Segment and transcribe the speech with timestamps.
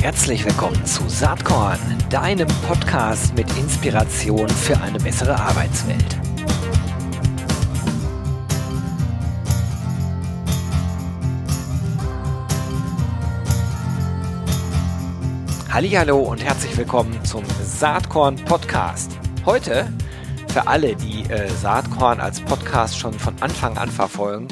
[0.00, 6.18] Herzlich willkommen zu Saatkorn, deinem Podcast mit Inspiration für eine bessere Arbeitswelt.
[15.72, 19.18] Hallo und herzlich willkommen zum Saatkorn Podcast.
[19.44, 19.92] Heute
[20.52, 24.48] für alle, die äh, Saatkorn als Podcast schon von Anfang an verfolgen,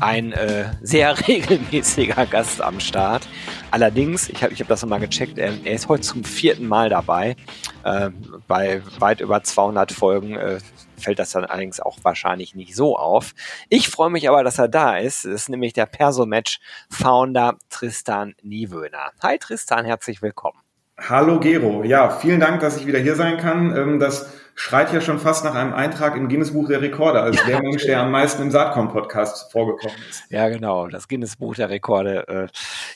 [0.00, 3.28] ein äh, sehr regelmäßiger Gast am Start.
[3.70, 6.88] Allerdings, ich habe ich hab das nochmal gecheckt, er, er, ist heute zum vierten Mal
[6.88, 7.36] dabei.
[7.84, 8.10] Äh,
[8.46, 10.58] bei weit über 200 Folgen äh,
[10.96, 13.34] fällt das dann allerdings auch wahrscheinlich nicht so auf.
[13.68, 15.24] Ich freue mich aber, dass er da ist.
[15.24, 19.12] Das ist nämlich der Persomatch-Founder Tristan Niewöhner.
[19.22, 20.58] Hi Tristan, herzlich willkommen.
[21.00, 21.84] Hallo Gero.
[21.84, 23.76] Ja, vielen Dank, dass ich wieder hier sein kann.
[23.76, 27.42] Ähm, das schreit ja schon fast nach einem Eintrag im Guinness Buch der Rekorde, als
[27.46, 30.24] der Mensch, der am meisten im Saatkorn-Podcast vorgekommen ist.
[30.30, 32.26] Ja, genau, das Guinness Buch der Rekorde.
[32.26, 32.48] Äh,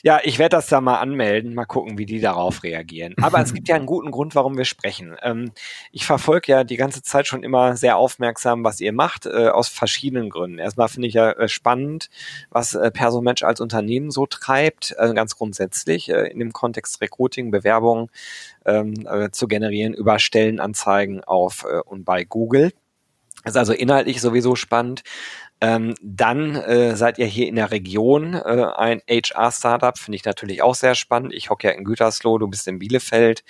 [0.03, 3.15] ja, ich werde das da mal anmelden, mal gucken, wie die darauf reagieren.
[3.21, 5.15] Aber es gibt ja einen guten Grund, warum wir sprechen.
[5.23, 5.53] Ähm,
[5.93, 9.69] ich verfolge ja die ganze Zeit schon immer sehr aufmerksam, was ihr macht, äh, aus
[9.69, 10.59] verschiedenen Gründen.
[10.59, 12.09] Erstmal finde ich ja äh, spannend,
[12.49, 18.09] was Persomensch als Unternehmen so treibt, ganz grundsätzlich in dem Kontext Recruiting, Bewerbung
[18.65, 18.93] ähm,
[19.31, 22.71] zu generieren über Stellenanzeigen auf äh, und bei Google.
[23.43, 25.03] Das ist also inhaltlich sowieso spannend.
[25.63, 30.61] Ähm, dann äh, seid ihr hier in der Region äh, ein HR-Startup, finde ich natürlich
[30.61, 31.33] auch sehr spannend.
[31.33, 33.45] Ich hocke ja in Gütersloh, du bist in Bielefeld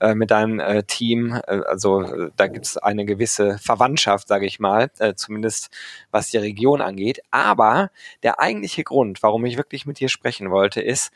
[0.00, 1.40] äh, mit deinem äh, Team.
[1.46, 5.70] Äh, also äh, da gibt es eine gewisse Verwandtschaft, sage ich mal, äh, zumindest
[6.12, 7.20] was die Region angeht.
[7.32, 7.90] Aber
[8.22, 11.10] der eigentliche Grund, warum ich wirklich mit dir sprechen wollte, ist,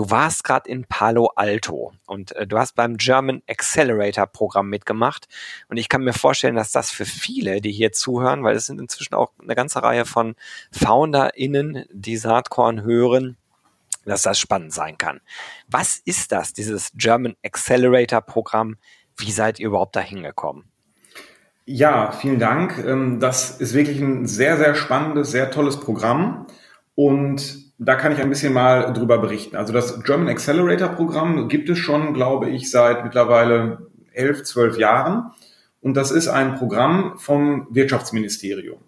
[0.00, 5.28] Du warst gerade in Palo Alto und äh, du hast beim German Accelerator Programm mitgemacht.
[5.68, 8.80] Und ich kann mir vorstellen, dass das für viele, die hier zuhören, weil es sind
[8.80, 10.36] inzwischen auch eine ganze Reihe von
[10.72, 13.36] FounderInnen, die Saatkorn hören,
[14.06, 15.20] dass das spannend sein kann.
[15.68, 18.76] Was ist das, dieses German Accelerator Programm?
[19.18, 20.64] Wie seid ihr überhaupt da hingekommen?
[21.66, 22.78] Ja, vielen Dank.
[22.78, 26.46] Ähm, das ist wirklich ein sehr, sehr spannendes, sehr tolles Programm.
[26.94, 29.56] Und da kann ich ein bisschen mal drüber berichten.
[29.56, 35.30] Also das German Accelerator Programm gibt es schon, glaube ich, seit mittlerweile elf, zwölf Jahren.
[35.80, 38.80] Und das ist ein Programm vom Wirtschaftsministerium.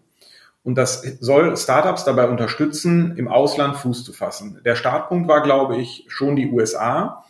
[0.63, 4.61] Und das soll Startups dabei unterstützen, im Ausland Fuß zu fassen.
[4.63, 7.25] Der Startpunkt war, glaube ich, schon die USA.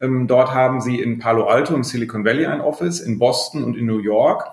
[0.00, 3.76] Ähm, dort haben sie in Palo Alto im Silicon Valley ein Office, in Boston und
[3.76, 4.48] in New York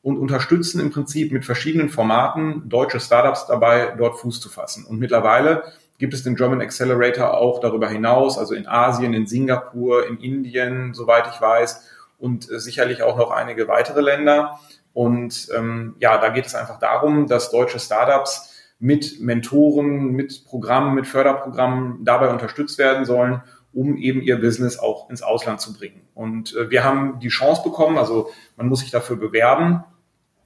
[0.00, 4.84] und unterstützen im Prinzip mit verschiedenen Formaten deutsche Startups dabei, dort Fuß zu fassen.
[4.84, 5.64] Und mittlerweile
[5.98, 10.94] gibt es den German Accelerator auch darüber hinaus, also in Asien, in Singapur, in Indien,
[10.94, 11.88] soweit ich weiß,
[12.18, 14.58] und äh, sicherlich auch noch einige weitere Länder.
[14.92, 20.94] Und ähm, ja, da geht es einfach darum, dass deutsche Startups mit Mentoren, mit Programmen,
[20.94, 26.02] mit Förderprogrammen dabei unterstützt werden sollen, um eben ihr Business auch ins Ausland zu bringen.
[26.14, 29.84] Und äh, wir haben die Chance bekommen, also man muss sich dafür bewerben,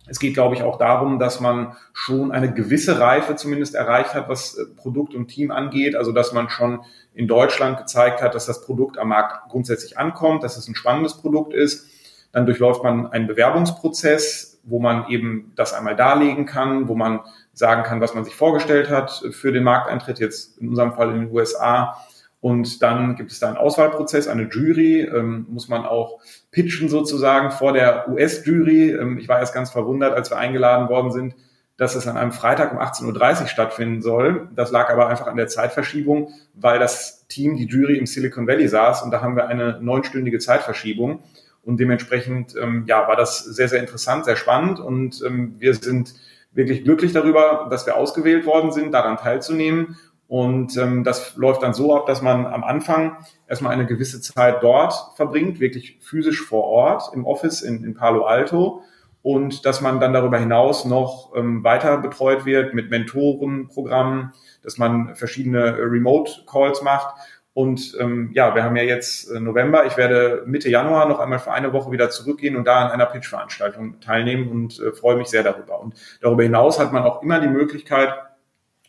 [0.08, 4.28] es geht, glaube ich, auch darum, dass man schon eine gewisse Reife zumindest erreicht hat,
[4.28, 5.94] was äh, Produkt und Team angeht.
[5.94, 6.80] Also, dass man schon
[7.14, 11.14] in Deutschland gezeigt hat, dass das Produkt am Markt grundsätzlich ankommt, dass es ein spannendes
[11.18, 11.86] Produkt ist.
[12.32, 17.20] Dann durchläuft man einen Bewerbungsprozess, wo man eben das einmal darlegen kann, wo man
[17.52, 21.20] sagen kann, was man sich vorgestellt hat für den Markteintritt, jetzt in unserem Fall in
[21.20, 21.96] den USA
[22.40, 26.20] und dann gibt es da einen Auswahlprozess, eine Jury, ähm, muss man auch
[26.58, 28.90] pitchen sozusagen vor der US-Jury.
[28.90, 31.36] Ähm, ich war erst ganz verwundert, als wir eingeladen worden sind,
[31.76, 34.48] dass es an einem Freitag um 18.30 Uhr stattfinden soll.
[34.56, 38.66] Das lag aber einfach an der Zeitverschiebung, weil das Team, die Jury im Silicon Valley
[38.66, 41.22] saß und da haben wir eine neunstündige Zeitverschiebung.
[41.62, 46.14] Und dementsprechend ähm, ja, war das sehr, sehr interessant, sehr spannend und ähm, wir sind
[46.50, 49.96] wirklich glücklich darüber, dass wir ausgewählt worden sind, daran teilzunehmen
[50.28, 53.16] und ähm, das läuft dann so ab, dass man am Anfang
[53.48, 58.24] erstmal eine gewisse Zeit dort verbringt, wirklich physisch vor Ort im Office in, in Palo
[58.24, 58.82] Alto
[59.22, 65.16] und dass man dann darüber hinaus noch ähm, weiter betreut wird mit Mentorenprogrammen, dass man
[65.16, 67.14] verschiedene Remote Calls macht.
[67.54, 69.86] Und ähm, ja, wir haben ja jetzt äh, November.
[69.86, 73.06] Ich werde Mitte Januar noch einmal für eine Woche wieder zurückgehen und da an einer
[73.06, 75.80] Pitch-Veranstaltung teilnehmen und äh, freue mich sehr darüber.
[75.80, 78.14] Und darüber hinaus hat man auch immer die Möglichkeit,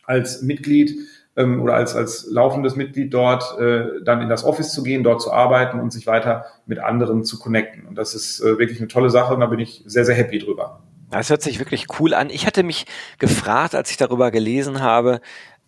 [0.04, 0.92] als Mitglied
[1.40, 5.22] ähm, oder als, als laufendes Mitglied dort äh, dann in das Office zu gehen, dort
[5.22, 7.86] zu arbeiten und sich weiter mit anderen zu connecten.
[7.86, 10.38] Und das ist äh, wirklich eine tolle Sache und da bin ich sehr, sehr happy
[10.38, 10.80] drüber.
[11.10, 12.30] Das hört sich wirklich cool an.
[12.30, 12.86] Ich hatte mich
[13.18, 15.20] gefragt, als ich darüber gelesen habe,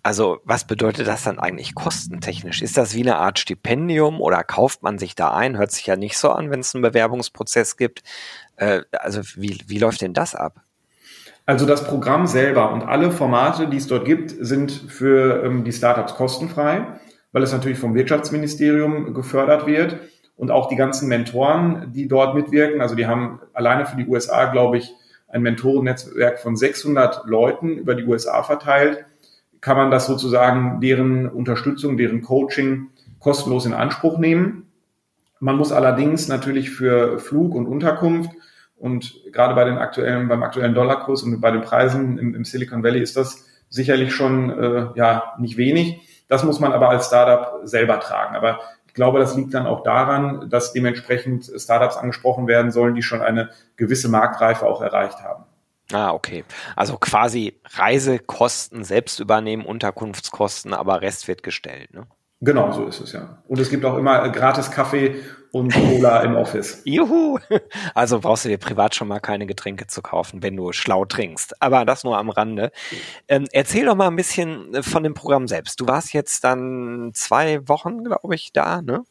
[0.05, 2.63] also was bedeutet das dann eigentlich kostentechnisch?
[2.63, 5.57] Ist das wie eine Art Stipendium oder kauft man sich da ein?
[5.57, 8.03] Hört sich ja nicht so an, wenn es einen Bewerbungsprozess gibt.
[8.57, 10.61] Äh, also wie, wie läuft denn das ab?
[11.45, 15.73] Also das Programm selber und alle Formate, die es dort gibt, sind für ähm, die
[15.73, 16.87] Startups kostenfrei.
[17.33, 19.97] weil es natürlich vom Wirtschaftsministerium gefördert wird
[20.37, 22.83] und auch die ganzen Mentoren, die dort mitwirken.
[22.83, 24.93] Also die haben alleine für die USA, glaube ich,
[25.29, 29.07] ein Mentorennetzwerk von 600 Leuten über die USA verteilt.
[29.63, 32.89] Kann man das sozusagen deren Unterstützung, deren Coaching
[33.19, 34.67] kostenlos in Anspruch nehmen.
[35.41, 38.31] Man muss allerdings natürlich für Flug und Unterkunft
[38.83, 42.83] und gerade bei den aktuellen, beim aktuellen Dollarkurs und bei den Preisen im, im Silicon
[42.83, 46.01] Valley ist das sicherlich schon äh, ja nicht wenig.
[46.27, 48.35] Das muss man aber als Startup selber tragen.
[48.35, 48.59] Aber
[48.89, 53.23] ich glaube, das liegt dann auch daran, dass dementsprechend Startups angesprochen werden sollen, die schon
[53.23, 55.45] eine gewisse Marktreife auch erreicht haben.
[55.93, 56.43] Ah, okay.
[56.75, 62.09] Also quasi Reisekosten selbst übernehmen, Unterkunftskosten, aber Rest wird gestellt, ne?
[62.41, 63.39] Genau, so ist es ja.
[63.47, 66.83] Und es gibt auch immer gratis Kaffee und Cola im Office.
[66.85, 67.39] Juhu!
[67.95, 71.61] Also brauchst du dir privat schon mal keine Getränke zu kaufen, wenn du schlau trinkst.
[71.63, 72.73] Aber das nur am Rande.
[73.29, 75.81] Ähm, erzähl doch mal ein bisschen äh, von dem Programm selbst.
[75.81, 79.05] Du warst jetzt dann zwei Wochen, glaube ich, da, ne?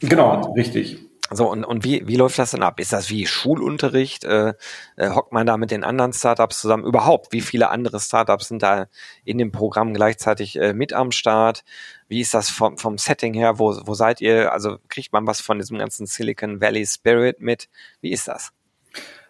[0.00, 1.09] Genau, richtig.
[1.32, 2.80] So, und, und wie, wie läuft das denn ab?
[2.80, 4.24] Ist das wie Schulunterricht?
[4.24, 4.54] Äh,
[4.96, 6.84] äh, hockt man da mit den anderen Startups zusammen?
[6.84, 8.86] Überhaupt, wie viele andere Startups sind da
[9.24, 11.62] in dem Programm gleichzeitig äh, mit am Start?
[12.08, 13.60] Wie ist das vom, vom Setting her?
[13.60, 14.52] Wo, wo seid ihr?
[14.52, 17.68] Also kriegt man was von diesem ganzen Silicon Valley Spirit mit?
[18.00, 18.50] Wie ist das?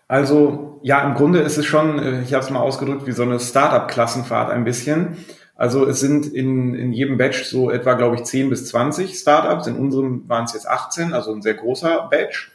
[0.08, 3.24] Also ja, im Grunde ist es schon, äh, ich habe es mal ausgedrückt, wie so
[3.24, 5.18] eine Startup-Klassenfahrt ein bisschen.
[5.60, 9.66] Also es sind in, in jedem Batch so etwa, glaube ich, 10 bis 20 Startups.
[9.66, 12.50] In unserem waren es jetzt 18, also ein sehr großer Batch.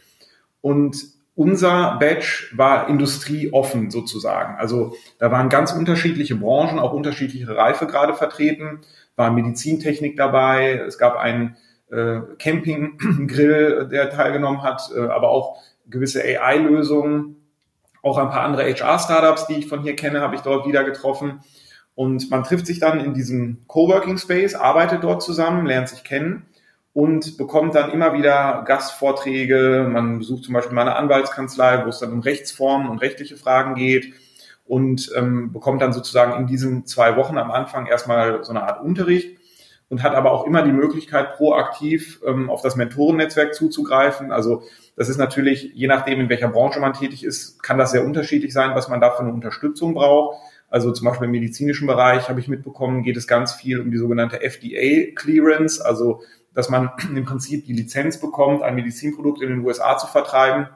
[0.60, 0.98] Und
[1.36, 4.56] unser Batch war industrieoffen sozusagen.
[4.58, 8.80] Also da waren ganz unterschiedliche Branchen, auch unterschiedliche Reifegrade vertreten,
[9.16, 11.58] war Medizintechnik dabei, es gab einen
[11.92, 17.36] äh, Campinggrill, der teilgenommen hat, äh, aber auch gewisse AI-Lösungen,
[18.02, 21.42] auch ein paar andere HR-Startups, die ich von hier kenne, habe ich dort wieder getroffen.
[21.96, 26.46] Und man trifft sich dann in diesem Coworking Space, arbeitet dort zusammen, lernt sich kennen
[26.94, 29.88] und bekommt dann immer wieder Gastvorträge.
[29.90, 33.76] Man besucht zum Beispiel mal eine Anwaltskanzlei, wo es dann um Rechtsformen und rechtliche Fragen
[33.76, 34.14] geht
[34.66, 38.84] und ähm, bekommt dann sozusagen in diesen zwei Wochen am Anfang erstmal so eine Art
[38.84, 39.38] Unterricht
[39.90, 44.32] und hat aber auch immer die Möglichkeit, proaktiv ähm, auf das Mentorennetzwerk zuzugreifen.
[44.32, 44.64] Also
[44.96, 48.54] das ist natürlich, je nachdem, in welcher Branche man tätig ist, kann das sehr unterschiedlich
[48.54, 50.38] sein, was man da für eine Unterstützung braucht.
[50.76, 53.98] Also zum Beispiel im medizinischen Bereich habe ich mitbekommen, geht es ganz viel um die
[53.98, 56.22] sogenannte FDA Clearance, also
[56.54, 60.68] dass man im Prinzip die Lizenz bekommt, ein Medizinprodukt in den USA zu vertreiben.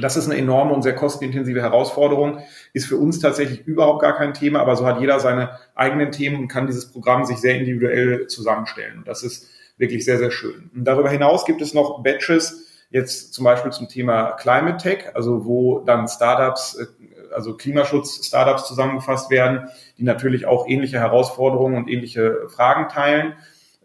[0.00, 2.38] Das ist eine enorme und sehr kostenintensive Herausforderung,
[2.72, 6.38] ist für uns tatsächlich überhaupt gar kein Thema, aber so hat jeder seine eigenen Themen
[6.38, 9.00] und kann dieses Programm sich sehr individuell zusammenstellen.
[9.00, 10.70] Und das ist wirklich sehr, sehr schön.
[10.74, 15.44] Und darüber hinaus gibt es noch Batches, jetzt zum Beispiel zum Thema Climate Tech, also
[15.44, 16.86] wo dann Startups äh,
[17.36, 19.68] also Klimaschutz-Startups zusammengefasst werden,
[19.98, 23.34] die natürlich auch ähnliche Herausforderungen und ähnliche Fragen teilen.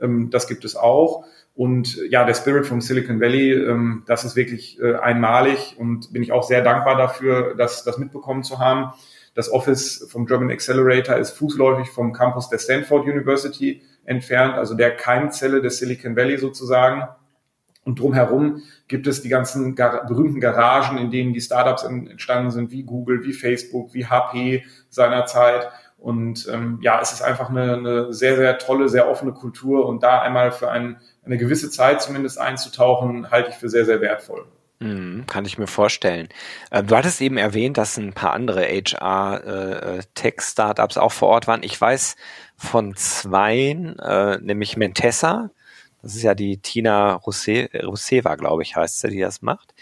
[0.01, 1.25] Ähm, das gibt es auch.
[1.53, 6.23] Und ja, der Spirit vom Silicon Valley, ähm, das ist wirklich äh, einmalig und bin
[6.23, 8.93] ich auch sehr dankbar dafür, das, das mitbekommen zu haben.
[9.35, 14.95] Das Office vom German Accelerator ist fußläufig vom Campus der Stanford University entfernt, also der
[14.95, 17.07] Keimzelle des Silicon Valley sozusagen.
[17.83, 22.71] Und drumherum gibt es die ganzen gar berühmten Garagen, in denen die Startups entstanden sind,
[22.71, 25.69] wie Google, wie Facebook, wie HP seinerzeit.
[25.97, 29.87] Und ähm, ja, es ist einfach eine, eine sehr, sehr tolle, sehr offene Kultur.
[29.87, 34.01] Und da einmal für ein, eine gewisse Zeit zumindest einzutauchen, halte ich für sehr, sehr
[34.01, 34.45] wertvoll.
[34.81, 36.27] Mhm, kann ich mir vorstellen.
[36.71, 41.61] Äh, du hattest eben erwähnt, dass ein paar andere HR-Tech-Startups äh, auch vor Ort waren.
[41.61, 42.15] Ich weiß
[42.57, 45.51] von zweien, äh, nämlich Mentessa,
[46.01, 49.73] das ist ja die Tina Ruseva, glaube ich, heißt sie, die das macht.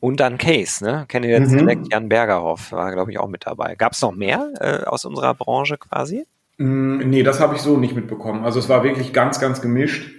[0.00, 1.04] Und dann Case, ne?
[1.08, 1.58] Kennt ihr jetzt mhm.
[1.58, 3.74] direkt Jan Bergerhoff, war, glaube ich, auch mit dabei.
[3.76, 6.26] Gab es noch mehr äh, aus unserer Branche quasi?
[6.56, 8.44] Mm, nee, das habe ich so nicht mitbekommen.
[8.44, 10.10] Also es war wirklich ganz, ganz gemischt.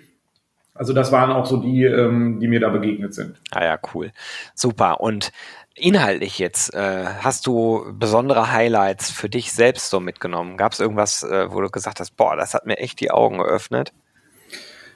[0.75, 3.41] Also das waren auch so die, ähm, die mir da begegnet sind.
[3.51, 4.11] Ah ja, cool.
[4.53, 5.01] Super.
[5.01, 5.31] Und
[5.75, 10.57] inhaltlich jetzt, äh, hast du besondere Highlights für dich selbst so mitgenommen?
[10.57, 13.39] Gab es irgendwas, äh, wo du gesagt hast, boah, das hat mir echt die Augen
[13.39, 13.93] geöffnet?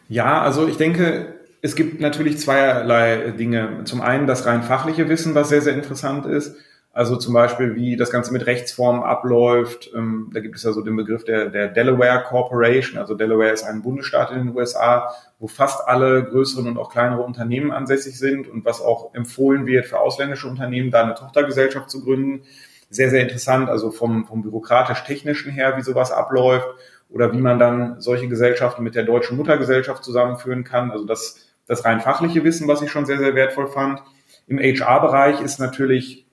[0.08, 3.82] Ja, also ich denke, es gibt natürlich zweierlei Dinge.
[3.86, 6.56] Zum einen das rein fachliche Wissen, was sehr, sehr interessant ist.
[6.94, 9.90] Also zum Beispiel, wie das Ganze mit Rechtsformen abläuft.
[9.94, 12.98] Ähm, da gibt es ja so den Begriff der, der Delaware Corporation.
[13.00, 17.24] Also Delaware ist ein Bundesstaat in den USA, wo fast alle größeren und auch kleinere
[17.24, 22.02] Unternehmen ansässig sind und was auch empfohlen wird für ausländische Unternehmen, da eine Tochtergesellschaft zu
[22.02, 22.44] gründen.
[22.90, 26.68] Sehr, sehr interessant, also vom, vom bürokratisch-technischen her, wie sowas abläuft
[27.10, 30.92] oder wie man dann solche Gesellschaften mit der deutschen Muttergesellschaft zusammenführen kann.
[30.92, 34.02] Also das, das rein fachliche Wissen, was ich schon sehr, sehr wertvoll fand.
[34.48, 36.26] Im HR-Bereich ist natürlich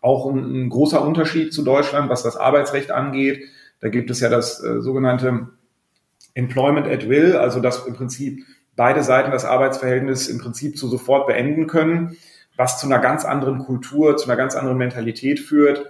[0.00, 3.44] auch ein, ein, großer Unterschied zu Deutschland, was das Arbeitsrecht angeht.
[3.80, 5.48] Da gibt es ja das äh, sogenannte
[6.34, 8.44] Employment at Will, also dass im Prinzip
[8.76, 12.16] beide Seiten das Arbeitsverhältnis im Prinzip zu sofort beenden können,
[12.56, 15.86] was zu einer ganz anderen Kultur, zu einer ganz anderen Mentalität führt.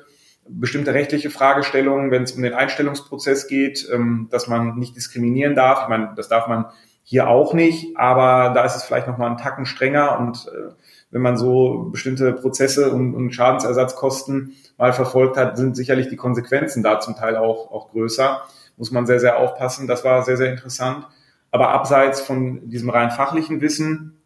[0.49, 5.83] Bestimmte rechtliche Fragestellungen, wenn es um den Einstellungsprozess geht, ähm, dass man nicht diskriminieren darf.
[5.83, 6.67] Ich meine, das darf man
[7.03, 10.73] hier auch nicht, aber da ist es vielleicht nochmal einen Tacken strenger und äh,
[11.11, 16.83] wenn man so bestimmte Prozesse und, und Schadensersatzkosten mal verfolgt hat, sind sicherlich die Konsequenzen
[16.83, 18.43] da zum Teil auch, auch größer.
[18.77, 19.87] Muss man sehr, sehr aufpassen.
[19.87, 21.07] Das war sehr, sehr interessant.
[21.51, 24.21] Aber abseits von diesem rein fachlichen Wissen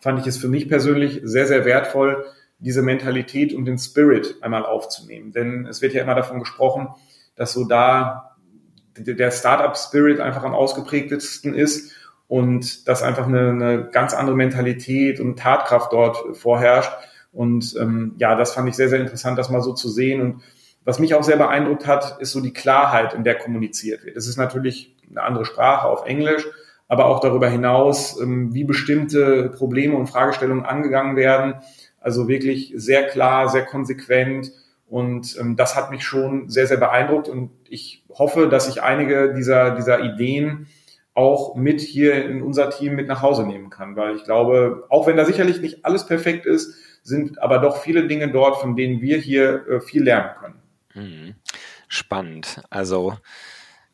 [0.00, 2.24] fand ich es für mich persönlich sehr, sehr wertvoll,
[2.58, 5.32] diese Mentalität und den Spirit einmal aufzunehmen.
[5.32, 6.88] Denn es wird ja immer davon gesprochen,
[7.34, 8.36] dass so da
[8.96, 11.92] der Startup-Spirit einfach am ausgeprägtesten ist
[12.28, 16.92] und dass einfach eine, eine ganz andere Mentalität und Tatkraft dort vorherrscht.
[17.32, 20.20] Und ähm, ja, das fand ich sehr, sehr interessant, das mal so zu sehen.
[20.20, 20.42] Und
[20.84, 24.16] was mich auch sehr beeindruckt hat, ist so die Klarheit, in der kommuniziert wird.
[24.16, 26.46] Es ist natürlich eine andere Sprache auf Englisch,
[26.88, 31.56] aber auch darüber hinaus, ähm, wie bestimmte Probleme und Fragestellungen angegangen werden.
[32.06, 34.52] Also wirklich sehr klar, sehr konsequent.
[34.86, 37.28] Und ähm, das hat mich schon sehr, sehr beeindruckt.
[37.28, 40.68] Und ich hoffe, dass ich einige dieser, dieser Ideen
[41.14, 43.96] auch mit hier in unser Team mit nach Hause nehmen kann.
[43.96, 48.06] Weil ich glaube, auch wenn da sicherlich nicht alles perfekt ist, sind aber doch viele
[48.06, 50.62] Dinge dort, von denen wir hier äh, viel lernen können.
[50.94, 51.34] Mhm.
[51.88, 52.62] Spannend.
[52.70, 53.14] Also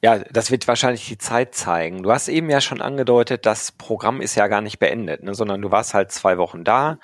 [0.04, 2.02] ja, das wird wahrscheinlich die Zeit zeigen.
[2.02, 5.62] Du hast eben ja schon angedeutet, das Programm ist ja gar nicht beendet, ne, sondern
[5.62, 6.99] du warst halt zwei Wochen da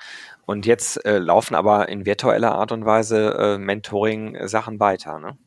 [0.49, 5.19] und jetzt äh, laufen aber in virtueller Art und Weise äh, Mentoring-Sachen weiter.
[5.19, 5.37] Ne?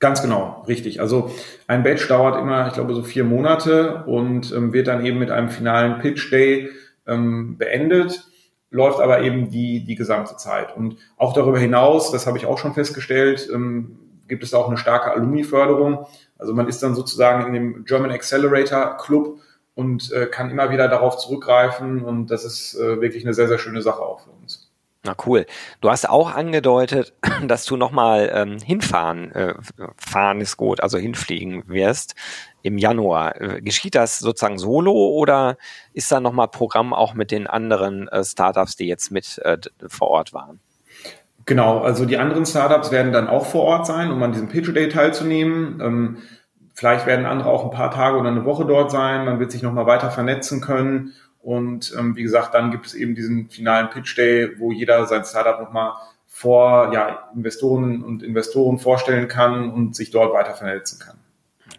[0.00, 1.00] Ganz genau, richtig.
[1.00, 1.30] Also
[1.68, 5.30] ein Badge dauert immer, ich glaube, so vier Monate und ähm, wird dann eben mit
[5.30, 6.70] einem finalen Pitch Day
[7.06, 8.26] ähm, beendet,
[8.70, 10.76] läuft aber eben die, die gesamte Zeit.
[10.76, 14.76] Und auch darüber hinaus, das habe ich auch schon festgestellt, ähm, gibt es auch eine
[14.76, 16.04] starke Alumni-Förderung.
[16.36, 19.38] Also man ist dann sozusagen in dem German Accelerator Club
[19.76, 23.58] und äh, kann immer wieder darauf zurückgreifen und das ist äh, wirklich eine sehr, sehr
[23.58, 24.72] schöne Sache auch für uns.
[25.04, 25.46] Na cool.
[25.80, 27.12] Du hast auch angedeutet,
[27.46, 29.54] dass du nochmal ähm, hinfahren, äh,
[29.96, 32.14] fahren ist gut, also hinfliegen wirst
[32.62, 33.40] im Januar.
[33.40, 35.58] Äh, geschieht das sozusagen solo oder
[35.92, 40.08] ist da nochmal Programm auch mit den anderen äh, Startups, die jetzt mit äh, vor
[40.08, 40.58] Ort waren?
[41.44, 44.74] Genau, also die anderen Startups werden dann auch vor Ort sein, um an diesem Pitch
[44.74, 45.80] Day teilzunehmen.
[45.80, 46.16] Ähm,
[46.76, 49.24] vielleicht werden andere auch ein paar Tage oder eine Woche dort sein.
[49.24, 53.14] Man wird sich nochmal weiter vernetzen können und ähm, wie gesagt, dann gibt es eben
[53.14, 55.92] diesen finalen Pitch Day, wo jeder sein Startup nochmal
[56.26, 61.15] vor ja, Investoren und Investoren vorstellen kann und sich dort weiter vernetzen kann.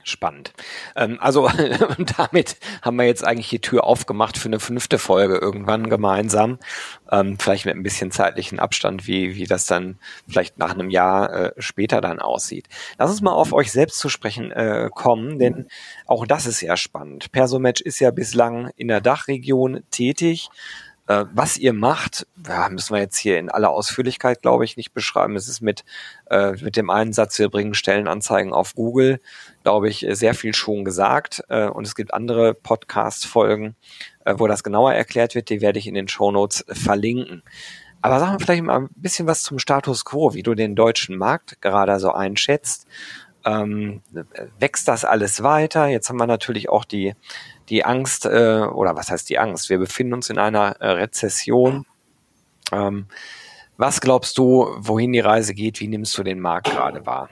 [0.08, 0.54] Spannend.
[0.96, 1.50] Ähm, also
[2.18, 6.60] damit haben wir jetzt eigentlich die Tür aufgemacht für eine fünfte Folge irgendwann gemeinsam.
[7.12, 11.34] Ähm, vielleicht mit ein bisschen zeitlichen Abstand, wie, wie das dann vielleicht nach einem Jahr
[11.34, 12.70] äh, später dann aussieht.
[12.98, 15.68] Lass uns mal auf euch selbst zu sprechen äh, kommen, denn
[16.06, 17.34] auch das ist ja spannend.
[17.34, 20.50] Persomatch ist ja bislang in der Dachregion tätig.
[21.08, 24.94] Äh, was ihr macht, ja, müssen wir jetzt hier in aller Ausführlichkeit, glaube ich, nicht
[24.94, 25.36] beschreiben.
[25.36, 25.86] Es ist mit,
[26.30, 29.22] äh, mit dem Einsatz, wir bringen Stellenanzeigen auf Google,
[29.64, 31.44] glaube ich, sehr viel schon gesagt.
[31.50, 33.76] Äh, und es gibt andere Podcast-Folgen,
[34.26, 35.50] äh, wo das genauer erklärt wird.
[35.50, 37.42] Die werde ich in den Show Notes verlinken.
[38.02, 41.18] Aber sagen wir vielleicht mal ein bisschen was zum Status quo, wie du den deutschen
[41.18, 42.86] Markt gerade so einschätzt.
[43.46, 44.02] Ähm,
[44.60, 45.88] wächst das alles weiter?
[45.88, 47.16] Jetzt haben wir natürlich auch die
[47.70, 49.70] die Angst, äh, oder was heißt die Angst?
[49.70, 51.86] Wir befinden uns in einer äh, Rezession.
[52.72, 53.06] Ähm,
[53.78, 55.80] was glaubst du, wohin die Reise geht?
[55.80, 57.30] Wie nimmst du den Markt gerade wahr?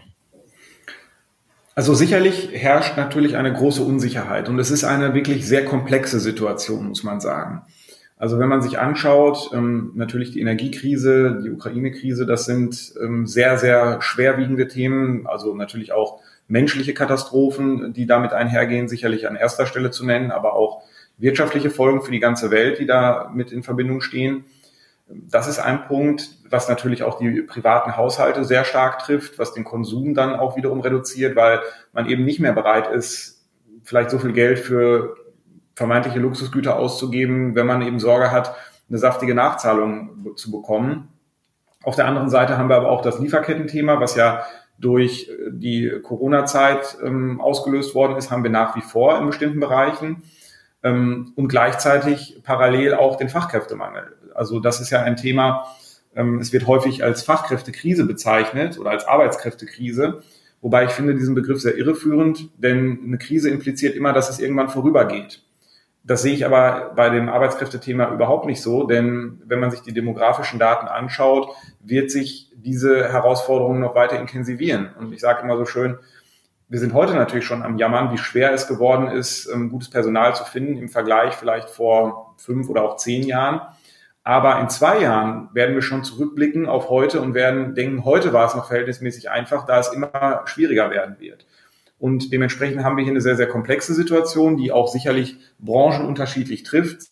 [1.74, 6.88] Also sicherlich herrscht natürlich eine große Unsicherheit und es ist eine wirklich sehr komplexe Situation,
[6.88, 7.64] muss man sagen.
[8.18, 13.58] Also wenn man sich anschaut, ähm, natürlich die Energiekrise, die Ukraine-Krise, das sind ähm, sehr,
[13.58, 15.28] sehr schwerwiegende Themen.
[15.28, 20.54] Also natürlich auch menschliche Katastrophen, die damit einhergehen, sicherlich an erster Stelle zu nennen, aber
[20.54, 20.84] auch
[21.18, 24.46] wirtschaftliche Folgen für die ganze Welt, die da mit in Verbindung stehen.
[25.08, 29.64] Das ist ein Punkt, was natürlich auch die privaten Haushalte sehr stark trifft, was den
[29.64, 31.62] Konsum dann auch wiederum reduziert, weil
[31.94, 33.48] man eben nicht mehr bereit ist,
[33.84, 35.16] vielleicht so viel Geld für
[35.76, 38.56] vermeintliche Luxusgüter auszugeben, wenn man eben Sorge hat,
[38.90, 41.10] eine saftige Nachzahlung zu bekommen.
[41.84, 44.44] Auf der anderen Seite haben wir aber auch das Lieferkettenthema, was ja
[44.78, 49.60] durch äh, die Corona-Zeit ähm, ausgelöst worden ist, haben wir nach wie vor in bestimmten
[49.60, 50.24] Bereichen
[50.84, 54.16] ähm, und gleichzeitig parallel auch den Fachkräftemangel.
[54.34, 55.66] Also das ist ja ein Thema,
[56.16, 60.24] ähm, es wird häufig als Fachkräftekrise bezeichnet oder als Arbeitskräftekrise,
[60.62, 64.70] wobei ich finde diesen Begriff sehr irreführend, denn eine Krise impliziert immer, dass es irgendwann
[64.70, 65.42] vorübergeht.
[66.04, 69.94] Das sehe ich aber bei dem Arbeitskräftethema überhaupt nicht so, denn wenn man sich die
[69.94, 74.90] demografischen Daten anschaut, wird sich diese Herausforderungen noch weiter intensivieren.
[75.00, 75.98] Und ich sage immer so schön,
[76.68, 80.36] wir sind heute natürlich schon am Jammern, wie schwer es geworden ist, ähm, gutes Personal
[80.36, 83.62] zu finden im Vergleich vielleicht vor fünf oder auch zehn Jahren.
[84.24, 88.48] Aber in zwei Jahren werden wir schon zurückblicken auf heute und werden denken, heute war
[88.48, 91.46] es noch verhältnismäßig einfach, da es immer schwieriger werden wird.
[92.00, 97.10] Und dementsprechend haben wir hier eine sehr, sehr komplexe Situation, die auch sicherlich branchenunterschiedlich trifft.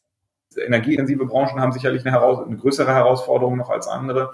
[0.57, 4.33] Energieintensive Branchen haben sicherlich eine, eine größere Herausforderung noch als andere,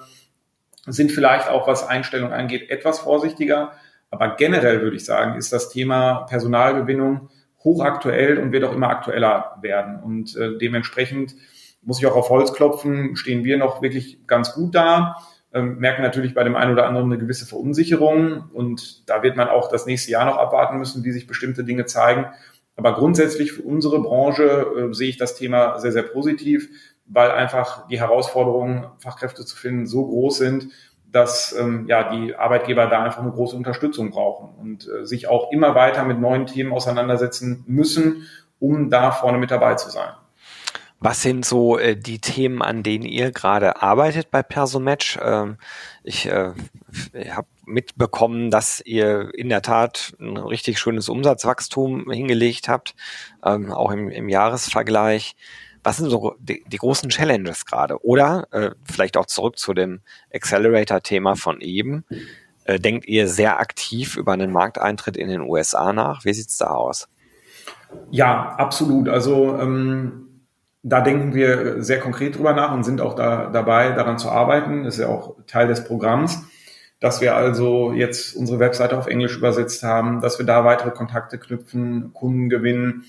[0.92, 3.74] sind vielleicht auch, was Einstellung angeht, etwas vorsichtiger.
[4.12, 7.30] Aber generell würde ich sagen, ist das Thema Personalgewinnung
[7.64, 10.02] hochaktuell und wird auch immer aktueller werden.
[10.02, 11.36] Und äh, dementsprechend
[11.82, 15.16] muss ich auch auf Holz klopfen, stehen wir noch wirklich ganz gut da,
[15.54, 19.48] ähm, merken natürlich bei dem einen oder anderen eine gewisse Verunsicherung und da wird man
[19.48, 22.28] auch das nächste Jahr noch abwarten müssen, wie sich bestimmte Dinge zeigen.
[22.76, 26.70] Aber grundsätzlich für unsere Branche äh, sehe ich das Thema sehr, sehr positiv,
[27.10, 30.68] weil einfach die Herausforderungen, Fachkräfte zu finden, so groß sind,
[31.12, 35.52] dass ähm, ja die Arbeitgeber da einfach eine große Unterstützung brauchen und äh, sich auch
[35.52, 38.28] immer weiter mit neuen Themen auseinandersetzen müssen,
[38.60, 40.10] um da vorne mit dabei zu sein.
[41.02, 45.18] Was sind so äh, die Themen, an denen ihr gerade arbeitet bei Persomatch?
[45.24, 45.58] Ähm,
[46.04, 46.52] ich äh,
[47.32, 52.96] habe mitbekommen, dass ihr in der Tat ein richtig schönes Umsatzwachstum hingelegt habt,
[53.46, 55.36] ähm, auch im, im Jahresvergleich.
[55.84, 58.04] Was sind so die, die großen Challenges gerade?
[58.04, 60.02] Oder äh, vielleicht auch zurück zu dem
[60.34, 62.06] Accelerator-Thema von eben.
[62.66, 66.26] Äh, denkt ihr sehr aktiv über einen Markteintritt in den USA nach?
[66.26, 67.08] Wie sieht's da aus?
[68.12, 69.10] Ja, absolut.
[69.10, 70.26] Also ähm
[70.84, 74.84] da denken wir sehr konkret drüber nach und sind auch da, dabei, daran zu arbeiten.
[74.84, 76.44] Das ist ja auch Teil des Programms,
[77.00, 81.38] dass wir also jetzt unsere Webseite auf Englisch übersetzt haben, dass wir da weitere Kontakte
[81.38, 83.04] knüpfen, Kunden gewinnen,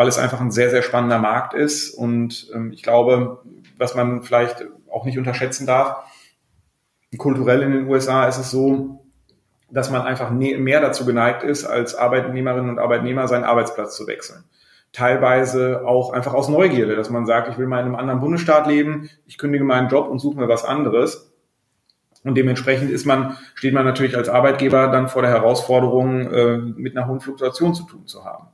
[0.00, 1.90] weil es einfach ein sehr, sehr spannender Markt ist.
[1.90, 3.42] Und ähm, ich glaube,
[3.76, 6.06] was man vielleicht auch nicht unterschätzen darf,
[7.18, 9.04] kulturell in den USA ist es so,
[9.70, 14.44] dass man einfach mehr dazu geneigt ist, als Arbeitnehmerinnen und Arbeitnehmer seinen Arbeitsplatz zu wechseln
[14.92, 18.66] teilweise auch einfach aus Neugierde, dass man sagt, ich will mal in einem anderen Bundesstaat
[18.66, 21.30] leben, ich kündige meinen Job und suche mir was anderes.
[22.24, 26.96] Und dementsprechend ist man, steht man natürlich als Arbeitgeber dann vor der Herausforderung, äh, mit
[26.96, 28.48] einer hohen Fluktuation zu tun zu haben.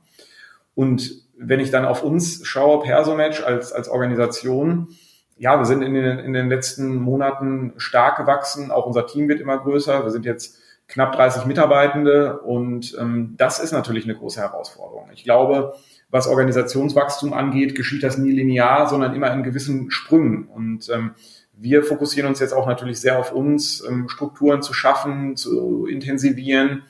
[0.77, 4.89] Und wenn ich dann auf uns schaue, Persomatch als, als Organisation,
[5.35, 9.41] ja, wir sind in den, in den letzten Monaten stark gewachsen, auch unser Team wird
[9.41, 14.39] immer größer, wir sind jetzt knapp 30 Mitarbeitende und ähm, das ist natürlich eine große
[14.39, 15.09] Herausforderung.
[15.15, 15.73] Ich glaube,
[16.11, 20.47] was Organisationswachstum angeht, geschieht das nie linear, sondern immer in gewissen Sprüngen.
[20.47, 21.15] Und ähm,
[21.53, 26.83] wir fokussieren uns jetzt auch natürlich sehr auf uns, ähm, Strukturen zu schaffen, zu intensivieren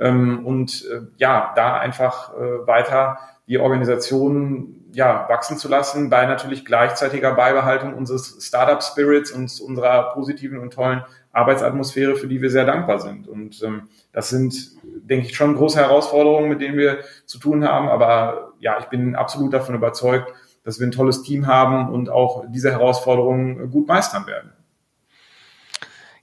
[0.00, 6.26] ähm, und äh, ja, da einfach äh, weiter die Organisation ja, wachsen zu lassen, bei
[6.26, 12.50] natürlich gleichzeitiger Beibehaltung unseres Startup Spirits und unserer positiven und tollen Arbeitsatmosphäre, für die wir
[12.50, 13.28] sehr dankbar sind.
[13.28, 17.88] Und ähm, das sind, denke ich, schon große Herausforderungen, mit denen wir zu tun haben.
[17.88, 20.32] Aber ja, ich bin absolut davon überzeugt,
[20.64, 24.52] dass wir ein tolles Team haben und auch diese Herausforderungen gut meistern werden.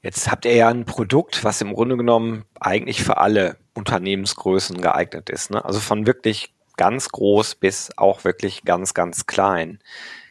[0.02, 5.30] Jetzt habt ihr ja ein Produkt, was im Grunde genommen eigentlich für alle Unternehmensgrößen geeignet
[5.30, 5.52] ist.
[5.52, 5.64] Ne?
[5.64, 9.80] Also von wirklich ganz groß bis auch wirklich ganz, ganz klein.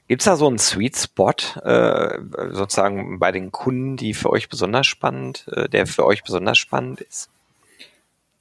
[0.08, 1.32] Gibt es da so einen Sweet Spot
[1.64, 2.18] äh,
[2.52, 7.00] sozusagen bei den Kunden, die für euch besonders spannend, äh, der für euch besonders spannend
[7.00, 7.28] ist?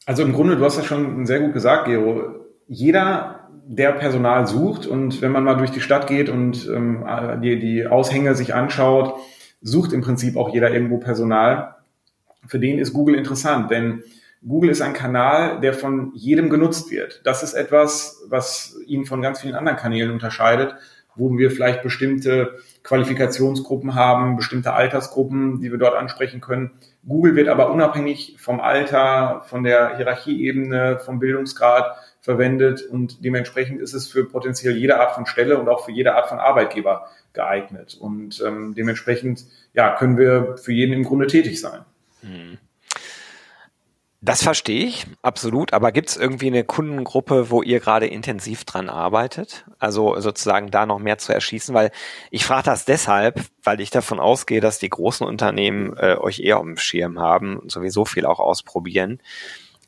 [0.06, 2.36] Also im Grunde, du hast ja schon sehr gut gesagt, Gero.
[2.68, 7.04] Jeder, der Personal sucht und wenn man mal durch die Stadt geht und ähm,
[7.42, 9.16] die, die Aushänge sich anschaut,
[9.62, 11.76] sucht im Prinzip auch jeder irgendwo Personal.
[12.46, 14.04] Für den ist Google interessant, denn
[14.48, 17.22] Google ist ein Kanal, der von jedem genutzt wird.
[17.24, 20.76] Das ist etwas, was ihn von ganz vielen anderen Kanälen unterscheidet
[21.16, 26.72] wo wir vielleicht bestimmte Qualifikationsgruppen haben, bestimmte Altersgruppen, die wir dort ansprechen können.
[27.08, 33.94] Google wird aber unabhängig vom Alter, von der Hierarchieebene, vom Bildungsgrad verwendet und dementsprechend ist
[33.94, 37.96] es für potenziell jede Art von Stelle und auch für jede Art von Arbeitgeber geeignet.
[38.00, 41.82] Und ähm, dementsprechend ja, können wir für jeden im Grunde tätig sein.
[42.24, 42.58] Mhm.
[44.26, 45.72] Das verstehe ich, absolut.
[45.74, 49.66] Aber gibt es irgendwie eine Kundengruppe, wo ihr gerade intensiv dran arbeitet?
[49.78, 51.76] Also sozusagen da noch mehr zu erschießen?
[51.76, 51.92] Weil
[52.32, 56.60] ich frage das deshalb, weil ich davon ausgehe, dass die großen Unternehmen äh, euch eher
[56.60, 59.20] um Schirm haben und sowieso viel auch ausprobieren.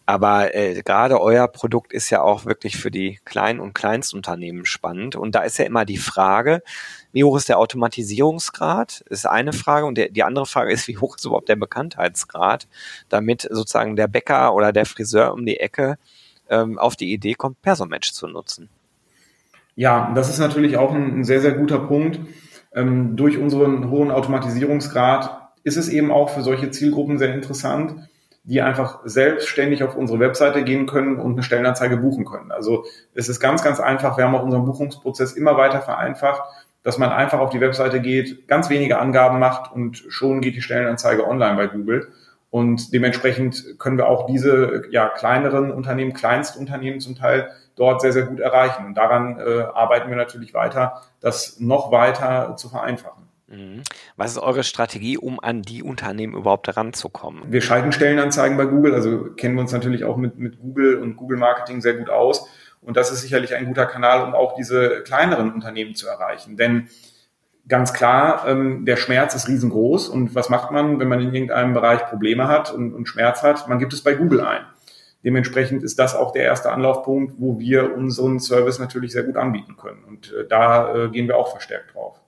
[0.10, 5.18] Aber äh, gerade euer Produkt ist ja auch wirklich für die Klein- und Kleinstunternehmen spannend.
[5.18, 6.64] Und da ist ja immer die Frage,
[7.12, 9.02] wie hoch ist der Automatisierungsgrad?
[9.10, 9.86] Ist eine Frage.
[9.86, 12.70] Und der, die andere Frage ist, wie hoch ist überhaupt der Bekanntheitsgrad,
[13.10, 15.98] damit sozusagen der Bäcker oder der Friseur um die Ecke
[16.50, 18.70] ähm, auf die Idee kommt, Persomatch zu nutzen.
[19.76, 22.22] Ja, das ist natürlich auch ein, ein sehr, sehr guter Punkt.
[22.74, 28.08] Ähm, durch unseren hohen Automatisierungsgrad ist es eben auch für solche Zielgruppen sehr interessant
[28.48, 32.52] die einfach selbstständig auf unsere Webseite gehen können und eine Stellenanzeige buchen können.
[32.52, 34.18] Also es ist ganz, ganz einfach.
[34.18, 36.44] Wir haben auch unseren Buchungsprozess immer weiter vereinfacht,
[36.82, 40.62] dass man einfach auf die Webseite geht, ganz wenige Angaben macht und schon geht die
[40.62, 42.08] Stellenanzeige online bei Google.
[42.50, 48.24] Und dementsprechend können wir auch diese ja, kleineren Unternehmen, Kleinstunternehmen zum Teil dort sehr, sehr
[48.24, 48.86] gut erreichen.
[48.86, 53.27] Und daran äh, arbeiten wir natürlich weiter, das noch weiter zu vereinfachen.
[53.48, 53.84] Mhm.
[54.16, 57.44] Was ist eure Strategie, um an die Unternehmen überhaupt heranzukommen?
[57.48, 61.16] Wir schalten Stellenanzeigen bei Google, also kennen wir uns natürlich auch mit, mit Google und
[61.16, 62.48] Google Marketing sehr gut aus.
[62.82, 66.58] Und das ist sicherlich ein guter Kanal, um auch diese kleineren Unternehmen zu erreichen.
[66.58, 66.90] Denn
[67.68, 70.10] ganz klar, ähm, der Schmerz ist riesengroß.
[70.10, 73.68] Und was macht man, wenn man in irgendeinem Bereich Probleme hat und, und Schmerz hat?
[73.68, 74.62] Man gibt es bei Google ein.
[75.24, 79.76] Dementsprechend ist das auch der erste Anlaufpunkt, wo wir unseren Service natürlich sehr gut anbieten
[79.76, 80.04] können.
[80.04, 82.22] Und äh, da äh, gehen wir auch verstärkt drauf.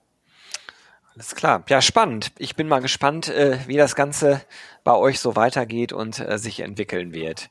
[1.14, 1.64] Alles klar.
[1.68, 2.32] Ja, spannend.
[2.38, 4.42] Ich bin mal gespannt, äh, wie das Ganze
[4.84, 7.50] bei euch so weitergeht und äh, sich entwickeln wird.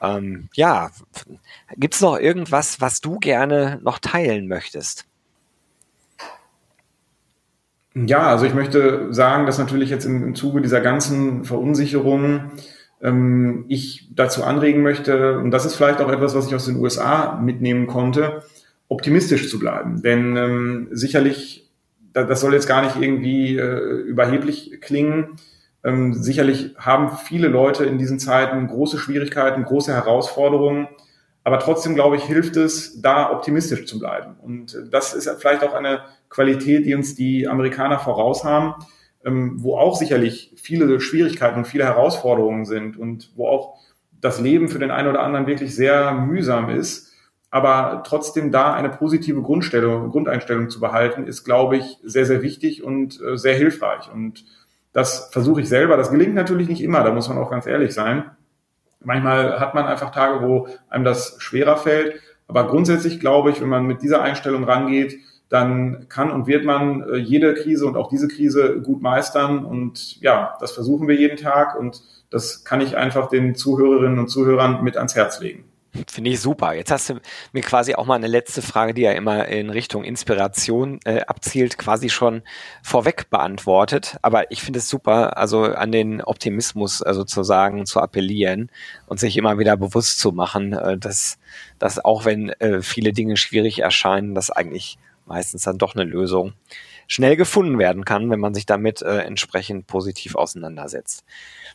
[0.00, 0.90] Ähm, ja,
[1.76, 5.06] gibt's noch irgendwas, was du gerne noch teilen möchtest?
[7.94, 12.52] Ja, also ich möchte sagen, dass natürlich jetzt im, im Zuge dieser ganzen Verunsicherung
[13.02, 16.76] ähm, ich dazu anregen möchte, und das ist vielleicht auch etwas, was ich aus den
[16.76, 18.42] USA mitnehmen konnte,
[18.88, 20.02] optimistisch zu bleiben.
[20.02, 21.70] Denn ähm, sicherlich
[22.12, 25.36] das soll jetzt gar nicht irgendwie äh, überheblich klingen.
[25.84, 30.88] Ähm, sicherlich haben viele Leute in diesen Zeiten große Schwierigkeiten, große Herausforderungen.
[31.44, 34.36] Aber trotzdem, glaube ich, hilft es, da optimistisch zu bleiben.
[34.40, 38.74] Und äh, das ist vielleicht auch eine Qualität, die uns die Amerikaner voraus haben,
[39.24, 43.78] ähm, wo auch sicherlich viele Schwierigkeiten und viele Herausforderungen sind und wo auch
[44.20, 47.11] das Leben für den einen oder anderen wirklich sehr mühsam ist
[47.52, 52.82] aber trotzdem da eine positive Grundstellung, Grundeinstellung zu behalten, ist, glaube ich, sehr, sehr wichtig
[52.82, 54.10] und äh, sehr hilfreich.
[54.12, 54.46] Und
[54.94, 55.98] das versuche ich selber.
[55.98, 58.24] Das gelingt natürlich nicht immer, da muss man auch ganz ehrlich sein.
[59.04, 62.20] Manchmal hat man einfach Tage, wo einem das schwerer fällt.
[62.48, 65.18] Aber grundsätzlich glaube ich, wenn man mit dieser Einstellung rangeht,
[65.50, 69.66] dann kann und wird man äh, jede Krise und auch diese Krise gut meistern.
[69.66, 74.28] Und ja, das versuchen wir jeden Tag und das kann ich einfach den Zuhörerinnen und
[74.28, 75.64] Zuhörern mit ans Herz legen.
[76.06, 76.72] Finde ich super.
[76.72, 77.20] Jetzt hast du
[77.52, 81.76] mir quasi auch mal eine letzte Frage, die ja immer in Richtung Inspiration äh, abzielt,
[81.76, 82.42] quasi schon
[82.82, 84.16] vorweg beantwortet.
[84.22, 88.70] Aber ich finde es super, also an den Optimismus äh, sozusagen zu appellieren
[89.06, 91.38] und sich immer wieder bewusst zu machen, äh, dass,
[91.78, 96.54] dass auch wenn äh, viele Dinge schwierig erscheinen, dass eigentlich meistens dann doch eine Lösung
[97.06, 101.24] schnell gefunden werden kann, wenn man sich damit äh, entsprechend positiv auseinandersetzt.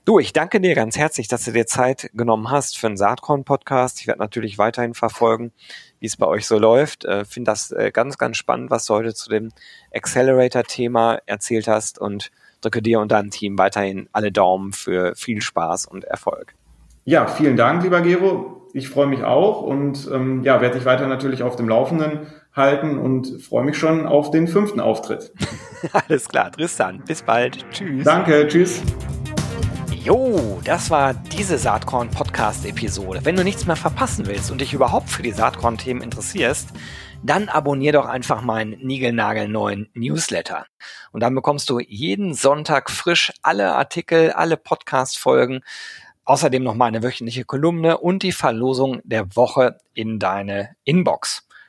[0.05, 3.99] Du, ich danke dir ganz herzlich, dass du dir Zeit genommen hast für einen Saatkorn-Podcast.
[3.99, 5.51] Ich werde natürlich weiterhin verfolgen,
[5.99, 7.05] wie es bei euch so läuft.
[7.05, 9.51] Äh, Finde das äh, ganz, ganz spannend, was du heute zu dem
[9.93, 15.85] Accelerator-Thema erzählt hast und drücke dir und deinem Team weiterhin alle Daumen für viel Spaß
[15.85, 16.53] und Erfolg.
[17.05, 18.67] Ja, vielen Dank, lieber Gero.
[18.73, 22.97] Ich freue mich auch und ähm, ja, werde dich weiter natürlich auf dem Laufenden halten
[22.97, 25.31] und freue mich schon auf den fünften Auftritt.
[25.93, 27.03] Alles klar, Tristan.
[27.05, 27.65] Bis bald.
[27.71, 28.03] Tschüss.
[28.03, 28.81] Danke, tschüss.
[30.03, 33.21] Jo, das war diese Saatkorn-Podcast-Episode.
[33.23, 36.69] Wenn du nichts mehr verpassen willst und dich überhaupt für die Saatkorn-Themen interessierst,
[37.23, 40.65] dann abonnier doch einfach meinen niegelnagelneuen Newsletter.
[41.11, 45.61] Und dann bekommst du jeden Sonntag frisch alle Artikel, alle Podcast-Folgen,
[46.23, 51.46] außerdem noch meine wöchentliche Kolumne und die Verlosung der Woche in deine Inbox.